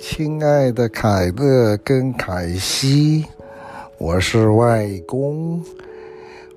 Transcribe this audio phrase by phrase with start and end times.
[0.00, 3.26] 亲爱的凯乐跟凯西，
[3.98, 5.60] 我是外公。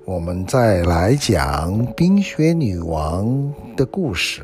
[0.06, 4.44] 我们再来讲冰雪女王的故事。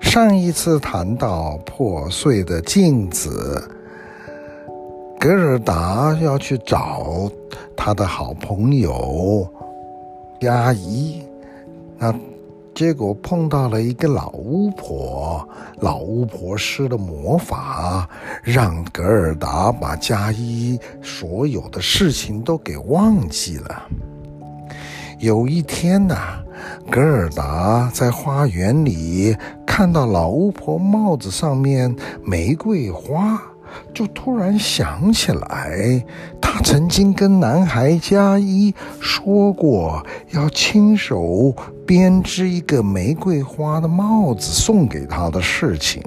[0.00, 3.62] 上一次谈到破碎的镜子，
[5.18, 7.30] 格尔达要去找
[7.76, 9.48] 他的好朋友
[10.40, 11.22] 佳怡，
[11.98, 12.12] 那。
[12.80, 15.46] 结果碰到了一个老巫婆，
[15.80, 18.08] 老巫婆施了魔法，
[18.42, 23.82] 让格尔达把加一所有的事情都给忘记了。
[25.18, 26.42] 有一天呐，
[26.90, 29.36] 格尔达在花园里
[29.66, 31.94] 看到老巫婆帽子上面
[32.24, 33.38] 玫瑰花。
[33.94, 36.04] 就突然想起来，
[36.40, 41.54] 她曾经跟男孩加一说过要亲手
[41.90, 46.00] 编织一个玫瑰花的帽子送给他的事情。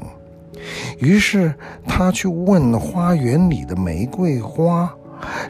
[0.97, 1.53] 于是
[1.85, 4.89] 他去问花园里的玫瑰花，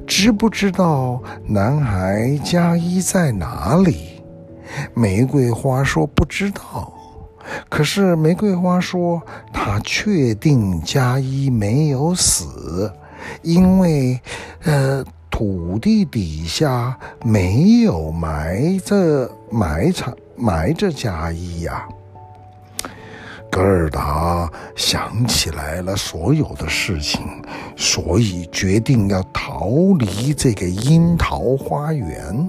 [0.07, 4.23] 知不知道男孩加一在哪里？
[4.95, 6.91] 玫瑰花说不知道。
[7.69, 9.21] 可是玫瑰花说，
[9.53, 12.91] 他确定加一没有死，
[13.43, 14.19] 因为，
[14.63, 16.95] 呃，土地底下
[17.25, 21.87] 没有埋着埋藏埋着佳一呀。
[23.49, 27.19] 格尔达想起来了所有的事情，
[27.75, 32.47] 所以决定要逃离这个樱桃花园。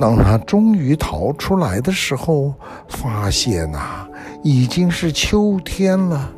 [0.00, 2.54] 当他终于逃出来的时候，
[2.88, 4.08] 发现呐、啊，
[4.42, 6.32] 已经是秋天了。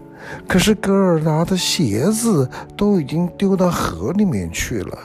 [0.49, 4.99] 可是格尔达的鞋子都已经丢到河里面去了，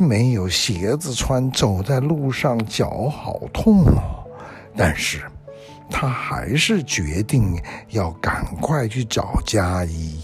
[0.00, 4.24] 没有鞋子穿，走在路上脚好痛哦。
[4.76, 5.22] 但是，
[5.90, 10.20] 他还是决定要赶快去找佳一。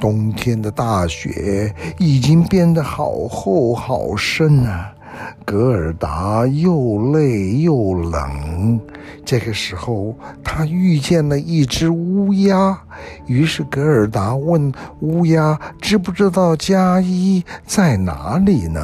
[0.00, 4.94] 冬天的大雪已经变得好厚好深啊！
[5.44, 8.80] 格尔达又累又冷，
[9.24, 12.78] 这个时候他遇见了一只乌鸦，
[13.26, 18.80] 于是格尔达问乌鸦：“知不知道佳一在哪里呢？”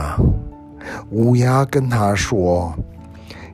[1.11, 2.75] 乌鸦跟他说：“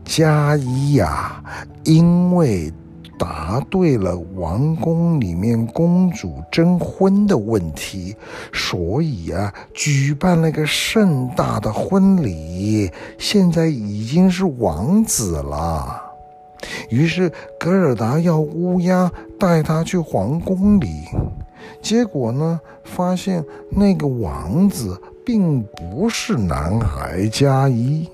[0.05, 1.43] 佳一呀，
[1.85, 2.73] 因为……”
[3.19, 8.17] 答对了王宫里面公主征婚的问题，
[8.53, 16.01] 所以啊，举办了个盛大的婚礼，现在已经是王子了。
[16.89, 20.87] 于是格尔达要乌鸦带他去皇宫里，
[21.83, 28.09] 结果呢，发现那个王子并不是男孩加一，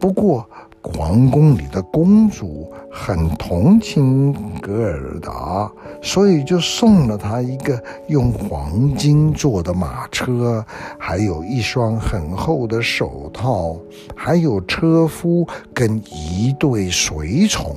[0.00, 0.48] 不过。
[0.86, 5.72] 皇宫里的公主很同情格尔达，
[6.02, 10.62] 所以就送了他一个用黄金做的马车，
[10.98, 13.78] 还有一双很厚的手套，
[14.14, 17.74] 还有车夫跟一对随从。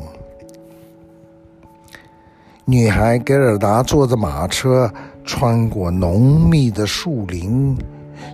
[2.66, 4.92] 女孩格尔达坐着马车，
[5.24, 7.78] 穿过浓密的树林。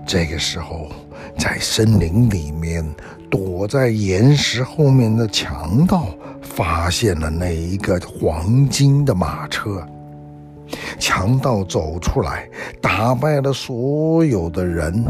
[0.07, 0.87] 这个时候，
[1.37, 2.83] 在森林里面。
[3.33, 6.05] 躲在岩石后面的强盗
[6.43, 9.83] 发现了那一个黄金的马车。
[10.99, 12.47] 强盗走出来，
[12.79, 15.03] 打败了所有的人。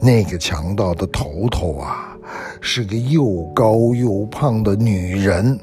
[0.00, 2.16] 那个强盗的头头啊，
[2.60, 5.58] 是个又高又胖的女人。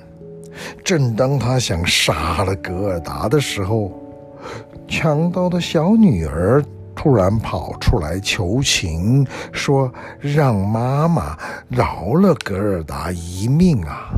[0.84, 3.90] 正当他想杀了格尔达的时候，
[4.86, 6.62] 强盗的小女儿。
[6.98, 11.38] 突然跑出来求情，说让妈妈
[11.70, 14.10] 饶了格尔达一命啊！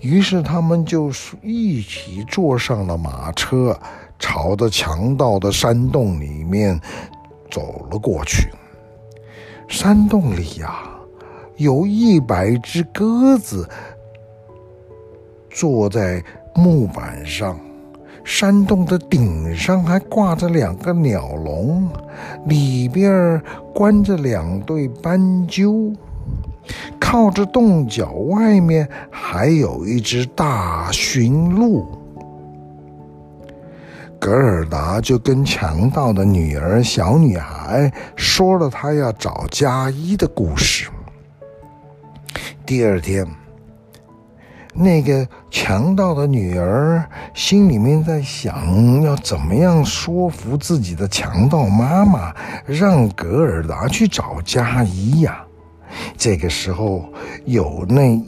[0.00, 3.78] 于是他们就一起坐上了马车，
[4.18, 6.80] 朝着强盗的山洞里面
[7.50, 8.48] 走了过去。
[9.68, 10.82] 山洞里呀，
[11.56, 13.68] 有一百只鸽子
[15.50, 16.24] 坐在
[16.54, 17.60] 木板上。
[18.28, 21.88] 山洞的顶上还挂着两个鸟笼，
[22.44, 23.42] 里边
[23.74, 25.94] 关着两对斑鸠，
[27.00, 31.86] 靠着洞角外面还有一只大驯鹿。
[34.18, 40.90] 格尔达就跟强盗的女儿小女孩说了他要找加一的故事。
[42.66, 43.26] 第二天。
[44.74, 47.04] 那个强盗的女儿
[47.34, 52.32] 心里面在想，要怎么样说服自己的强盗妈妈，
[52.64, 55.44] 让格尔达去找佳一呀？
[56.16, 57.04] 这个时候，
[57.44, 58.22] 有那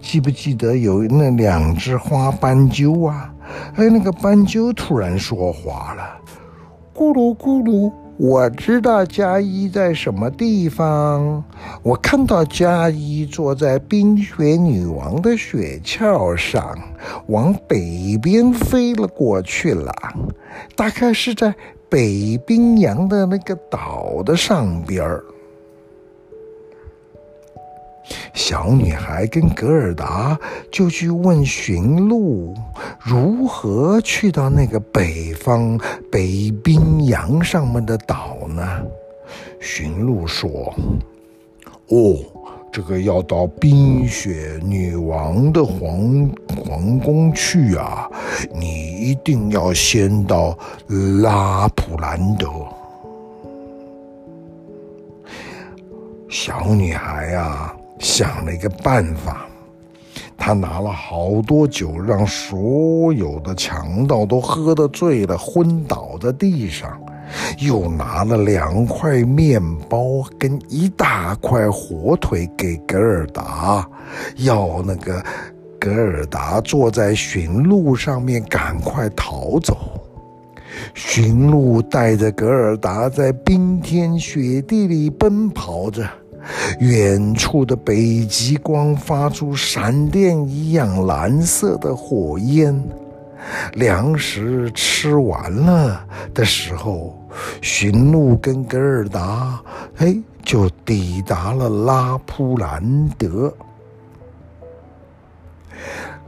[0.00, 3.32] 记不记得有那两只花斑鸠啊？
[3.76, 6.02] 哎，那个斑鸠突然说话了
[6.94, 7.92] ：“咕噜咕噜。”
[8.24, 11.42] 我知道佳一在什么地方。
[11.82, 16.78] 我看到佳一坐在冰雪女王的雪橇上，
[17.26, 19.92] 往北边飞了过去了。
[20.76, 21.52] 大概是在
[21.88, 25.04] 北冰洋的那个岛的上边。
[28.34, 30.38] 小女孩跟格尔达
[30.70, 32.54] 就去问驯鹿，
[32.98, 35.78] 如何去到那个北方
[36.10, 38.82] 北冰洋上面的岛呢？
[39.60, 40.74] 驯鹿说
[41.88, 42.16] ：“哦，
[42.72, 46.30] 这个要到冰雪女王的皇
[46.64, 48.10] 皇宫去啊，
[48.54, 50.56] 你一定要先到
[51.22, 52.48] 拉普兰德。”
[56.28, 57.76] 小女孩啊。
[58.02, 59.46] 想了一个办法，
[60.36, 67.00] 他拿了好多酒，让所有的强盗都喝得醉了，昏倒在地上，
[67.60, 73.88] 又拿了两块面包跟一大块火腿给格尔达，
[74.38, 75.24] 要那个
[75.78, 79.78] 格尔达坐在驯鹿上面赶快逃走。
[80.92, 86.04] 驯鹿带着格尔达在冰天雪地里奔跑着。
[86.78, 92.82] 远处的北极光发出闪电一样蓝色的火焰。
[93.74, 97.18] 粮食吃完了的时候，
[97.60, 99.60] 驯鹿跟格尔达，
[99.96, 103.52] 哎，就抵达了拉普兰德。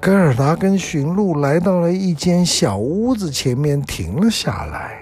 [0.00, 4.98] 格尔达跟驯鹿来到了一间小屋子前面，停了下来。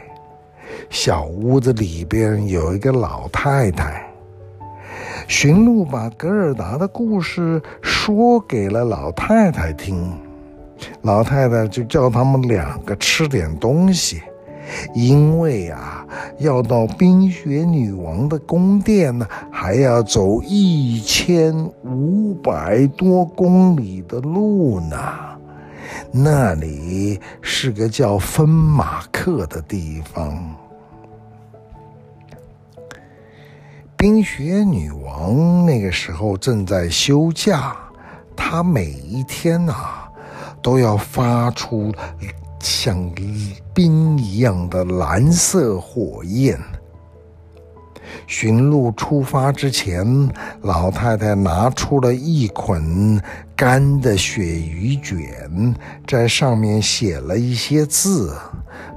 [0.91, 4.06] 小屋子里边有一个老太太。
[5.28, 10.12] 驯鹿把格尔达的故事说给了老太太听，
[11.02, 14.20] 老太太就叫他们两个吃点东西，
[14.94, 16.06] 因为啊，
[16.38, 21.54] 要到冰雪女王的宫殿呢，还要走一千
[21.84, 24.96] 五百多公里的路呢。
[26.10, 30.62] 那里是个叫芬马克的地方。
[34.02, 37.76] 冰雪女王那个时候正在休假，
[38.34, 40.10] 她每一天呐、啊、
[40.60, 41.94] 都要发出
[42.58, 42.99] 像
[43.72, 46.58] 冰一样的蓝色火焰。
[48.26, 50.28] 驯鹿出发之前，
[50.62, 53.22] 老太太拿出了一捆
[53.55, 55.72] 干的鳕鱼卷，
[56.08, 58.37] 在上面写了一些字，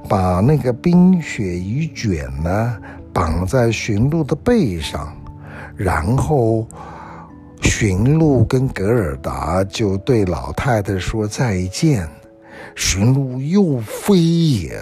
[0.08, 2.76] 把那个冰鳕鱼卷呢。
[3.16, 5.10] 绑在驯鹿的背上，
[5.74, 6.66] 然后
[7.62, 12.06] 驯鹿跟格尔达就对老太太说再见。
[12.74, 14.78] 驯鹿又飞也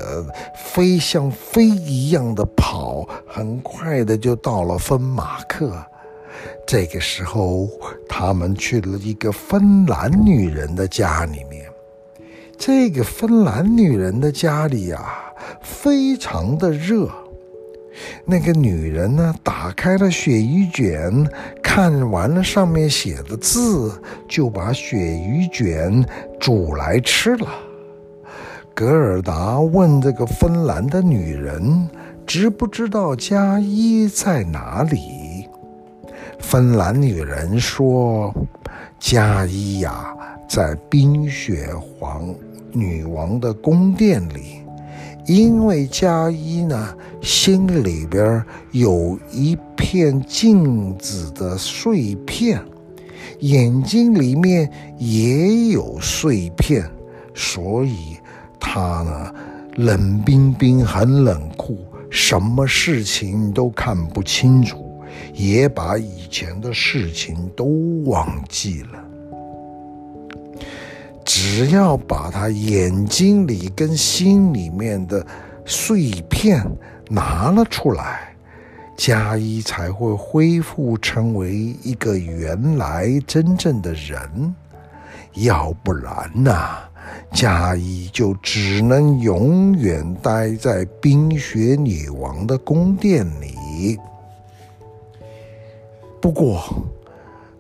[0.56, 5.72] 飞，像飞一样的跑，很快的就到了芬马克。
[6.66, 7.68] 这个时候，
[8.08, 11.66] 他们去了一个芬兰女人的家里面。
[12.58, 15.32] 这个芬兰女人的家里啊，
[15.62, 17.08] 非常的热。
[18.24, 21.28] 那个女人呢，打开了鳕鱼卷，
[21.62, 23.92] 看完了上面写的字，
[24.28, 26.04] 就把鳕鱼卷
[26.40, 27.48] 煮来吃了。
[28.74, 31.88] 格尔达问这个芬兰的女人，
[32.26, 35.48] 知不知道佳伊在哪里？
[36.40, 38.34] 芬兰女人说
[38.98, 40.12] ：“佳伊呀，
[40.48, 42.34] 在冰雪皇
[42.72, 44.63] 女王的宫殿里。”
[45.26, 52.62] 因为佳一呢，心里边有一片镜子的碎片，
[53.40, 56.84] 眼睛里面也有碎片，
[57.34, 58.18] 所以
[58.60, 59.34] 他呢，
[59.76, 61.78] 冷冰冰，很冷酷，
[62.10, 65.00] 什么事情都看不清楚，
[65.32, 69.13] 也把以前的事情都忘记了。
[71.24, 75.26] 只要把他眼睛里跟心里面的
[75.64, 76.64] 碎片
[77.08, 78.34] 拿了出来，
[78.96, 81.52] 佳伊才会恢复成为
[81.82, 84.54] 一个原来真正的人。
[85.32, 86.52] 要不然呢，
[87.32, 93.98] 佳伊就只能永远待在冰雪女王的宫殿里。
[96.20, 96.62] 不过，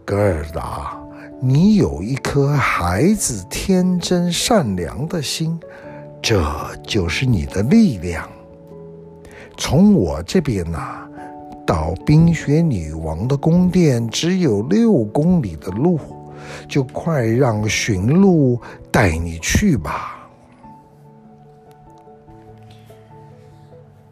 [0.04, 1.03] 格尔达。
[1.46, 5.60] 你有一颗孩子天真善良的心
[6.22, 6.42] 这
[6.82, 8.26] 就是你的力量。
[9.54, 11.06] 从我这边呐
[11.66, 16.00] 到冰雪女王的宫殿只有六公里的路
[16.66, 18.58] 就快让驯鹿
[18.90, 20.26] 带你去吧。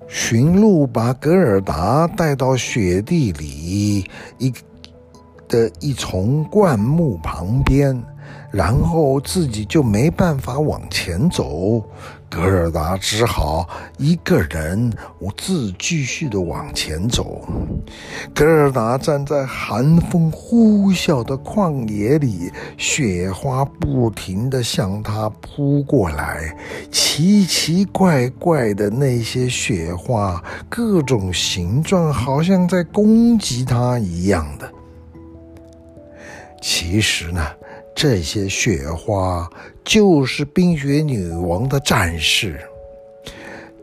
[0.06, 4.04] 驯鹿把格尔达带到雪地里
[4.36, 4.52] 一
[5.52, 8.02] 的一丛灌木旁边。
[8.50, 11.82] 然后自己就没办法往前走，
[12.28, 13.66] 格尔达只好
[13.96, 17.40] 一个人我自继续的往前走。
[18.34, 26.54] 格尔达站在寒风呼啸的旷野里，雪花不停的向他扑过来，
[26.90, 34.70] 奇奇怪怪的那些雪花，各种形状，好像在攻击他一样的。
[36.62, 37.46] 其实呢。
[37.94, 39.46] 这些雪花
[39.84, 42.58] 就是冰雪女王的战士，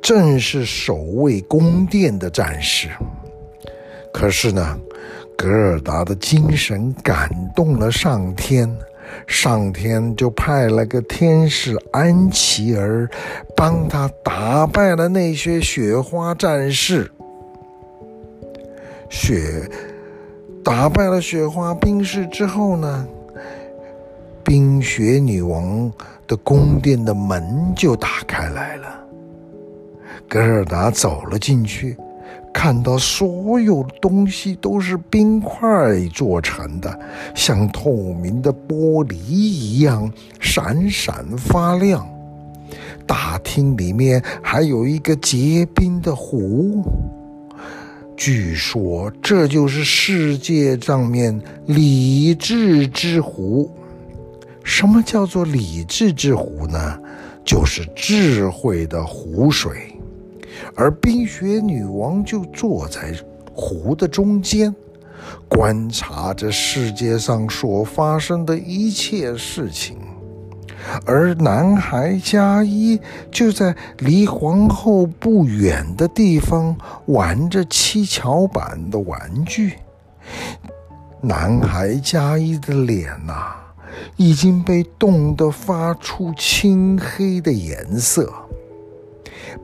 [0.01, 2.89] 正是守卫宫殿的战士。
[4.11, 4.79] 可是呢，
[5.37, 8.67] 格尔达的精神感动了上天，
[9.27, 13.07] 上天就派了个天使安琪儿，
[13.55, 17.09] 帮他打败了那些雪花战士。
[19.07, 19.69] 雪
[20.69, 23.07] 打败了雪花冰士之后呢，
[24.43, 25.91] 冰雪女王
[26.27, 28.87] 的宫殿的门就打开来了，
[30.27, 31.97] 格尔达走了进去，
[32.53, 35.67] 看到所有东西都是冰块
[36.13, 36.99] 做成的，
[37.33, 40.07] 像透明的玻璃一样
[40.39, 42.07] 闪闪发亮。
[43.07, 46.83] 大厅里面还有一个结冰的湖，
[48.19, 53.71] 据说这就是世界上面理智之湖。
[54.61, 56.99] 什么叫做理智之湖呢？
[57.45, 59.97] 就是智慧的湖水，
[60.75, 63.15] 而冰雪女王就坐在
[63.53, 64.75] 湖的中间，
[65.47, 69.97] 观察着世界上所发生的一切事情，
[71.05, 72.99] 而男孩加一
[73.31, 79.73] 就在离皇后不远的地方玩着七巧板的玩具。
[81.21, 83.55] 男孩加一的脸呐、
[84.15, 88.31] 已经被冻得发出青黑的颜色。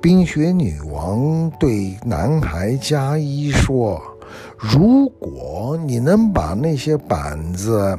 [0.01, 4.01] 冰雪女王对男孩加一说
[4.59, 7.97] ：“如果你能把那些板子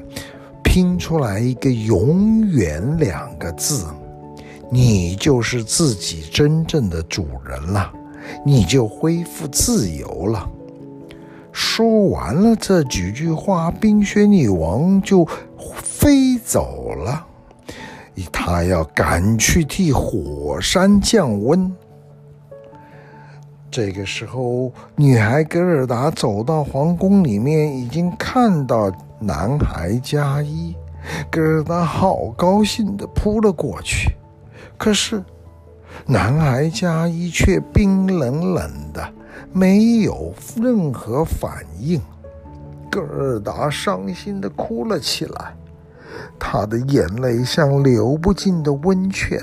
[0.77, 3.87] 拼出来一个‘永远’两个字，
[4.69, 7.91] 你就是自己真正的主人了，
[8.45, 10.47] 你就恢复自由了。”
[11.51, 15.27] 说完了这几句话，冰雪女王就
[15.83, 17.27] 飞走了。
[18.31, 21.75] 她要赶去替火山降温。
[23.71, 30.75] 这个时候，女孩格尔达走到皇宫里面，已经看到男孩加一。
[31.31, 34.11] 格尔达好高兴地扑了过去，
[34.77, 35.23] 可是
[36.05, 39.13] 男孩加一却冰冷冷的。
[39.53, 42.01] 没有任何反应，
[42.91, 45.55] 格尔达伤心地哭了起来，
[46.39, 49.39] 他的眼泪像流不尽的温泉，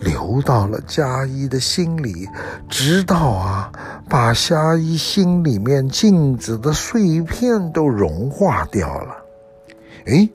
[0.00, 2.28] 流到了佳一的心里，
[2.68, 3.72] 直到啊，
[4.08, 9.16] 把佳一心里面镜子的碎片都融化掉了。
[10.06, 10.28] 诶，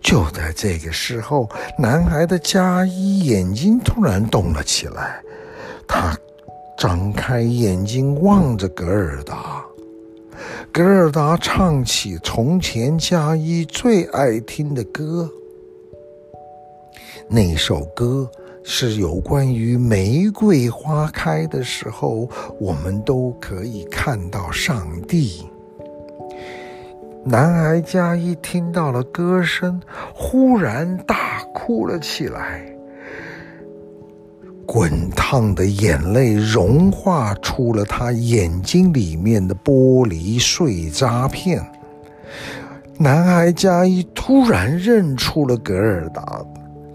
[0.00, 5.20] 就在这个时候，男孩的佳一眼睛突然动了起来，
[5.86, 6.16] 他。
[6.78, 9.62] 张开眼睛望着格尔达，
[10.72, 15.28] 格尔达唱起从前加一最爱听的歌。
[17.28, 18.30] 那首歌
[18.62, 22.28] 是有关于玫瑰花开的时候，
[22.58, 25.46] 我们都可以看到上帝。
[27.24, 29.80] 男孩加一听到了歌声，
[30.14, 32.71] 忽然大哭了起来。
[34.66, 41.64] 滚烫的眼泪融化出了他眼睛里面的玻璃碎渣片。
[42.98, 46.44] 男孩加一突然认出了格尔达，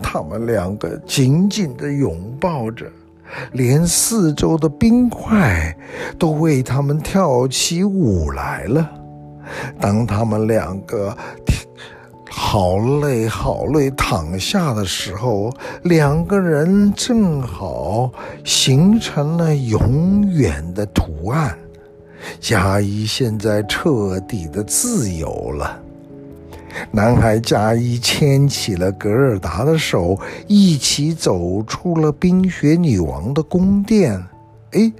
[0.01, 2.85] 他们两个紧紧地拥抱着，
[3.51, 5.75] 连四周的冰块
[6.17, 8.89] 都为他们跳起舞来了。
[9.79, 11.15] 当他们两个。
[12.39, 13.89] 好累，好累！
[13.91, 15.51] 躺下的时候，
[15.81, 18.11] 两个人正好
[18.43, 21.57] 形成了永远的图案。
[22.39, 25.79] 加一现在彻底的自由了。
[26.91, 34.23] 男孩加一牵起了格尔达的手，一起走出了冰雪女王的宫殿。
[34.73, 34.93] 哎，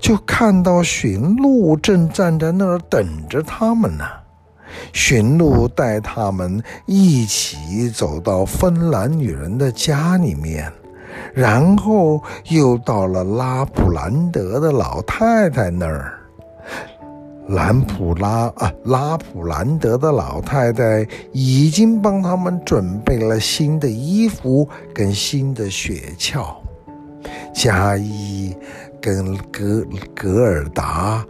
[0.00, 4.04] 就看到驯鹿正站在那儿等着他们呢。
[4.92, 10.72] 驯鹿带他们一起走到芬兰女人的家里面，
[11.34, 16.12] 然后又到了拉普兰德的老太太那儿。
[17.48, 26.44] 兰普拉啊，拉普兰德的老太太已经帮他们准备了新的衣服跟新的雪橇。
[27.54, 28.52] 加伊
[29.00, 31.24] 跟格格尔达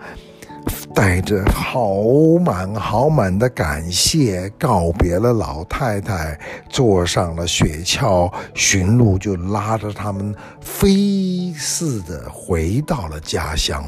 [0.94, 2.02] 带着好
[2.44, 13.85] 满好满的感谢，告别了老太太，坐上了雪橇，驯鹿就拉着他们飞似的回到了家乡。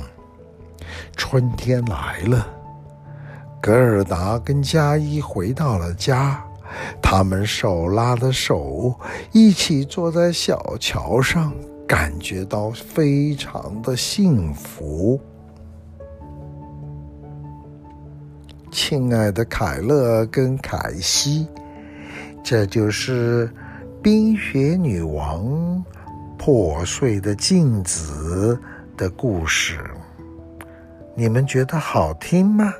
[1.16, 2.46] 春天来了，
[3.60, 6.42] 格尔达跟加伊回到了家，
[7.02, 8.94] 他们手拉着手，
[9.32, 11.52] 一起坐在小桥上，
[11.86, 15.20] 感觉到非常的幸福。
[18.80, 21.48] 亲爱的凯勒跟凯西，
[22.44, 23.50] 这就是
[24.00, 25.84] 冰雪女王
[26.38, 28.56] 破碎的镜子
[28.96, 29.80] 的故事。
[31.16, 32.72] 你们觉得好听吗？